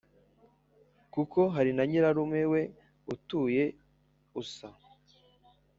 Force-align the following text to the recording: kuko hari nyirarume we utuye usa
kuko 1.13 1.39
hari 1.55 1.69
nyirarume 1.77 2.41
we 2.51 2.61
utuye 3.13 3.63
usa 4.41 4.69